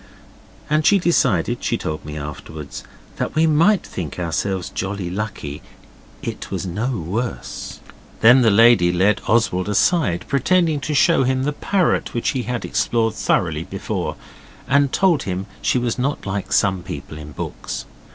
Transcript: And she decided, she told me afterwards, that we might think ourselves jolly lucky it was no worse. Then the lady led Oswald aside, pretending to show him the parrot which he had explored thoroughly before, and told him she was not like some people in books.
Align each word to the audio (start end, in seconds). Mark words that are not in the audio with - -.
And 0.67 0.83
she 0.83 0.97
decided, 0.97 1.63
she 1.63 1.77
told 1.77 2.03
me 2.03 2.17
afterwards, 2.17 2.83
that 3.17 3.35
we 3.35 3.45
might 3.45 3.85
think 3.85 4.17
ourselves 4.17 4.71
jolly 4.71 5.11
lucky 5.11 5.61
it 6.23 6.49
was 6.49 6.65
no 6.65 6.89
worse. 6.97 7.79
Then 8.21 8.41
the 8.41 8.49
lady 8.49 8.91
led 8.91 9.21
Oswald 9.27 9.69
aside, 9.69 10.25
pretending 10.27 10.79
to 10.79 10.95
show 10.95 11.23
him 11.23 11.43
the 11.43 11.53
parrot 11.53 12.15
which 12.15 12.29
he 12.29 12.41
had 12.41 12.65
explored 12.65 13.13
thoroughly 13.13 13.63
before, 13.65 14.15
and 14.67 14.91
told 14.91 15.21
him 15.21 15.45
she 15.61 15.77
was 15.77 15.99
not 15.99 16.25
like 16.25 16.51
some 16.51 16.81
people 16.81 17.19
in 17.19 17.31
books. 17.33 17.85